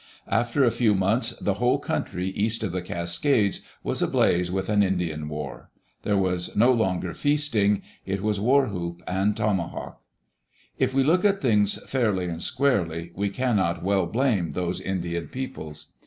[0.31, 4.81] After a few months, the whole country east of the Cascades was ablaze with an
[4.81, 5.69] Indian war.
[6.01, 10.01] There was no longer feasting— it was war whoop and tomahawk.
[10.79, 15.93] If we look at things fairly and squarely, we cannot well blame those Indian peoples.